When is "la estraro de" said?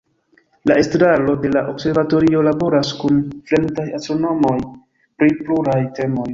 0.69-1.51